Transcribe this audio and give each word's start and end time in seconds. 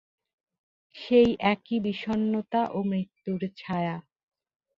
সেই 0.95 1.29
একই 1.51 1.77
বিষন্নতা 1.79 2.61
ও 2.71 2.77
মৃত্যুর 2.83 3.41
ছায়া। 3.57 3.95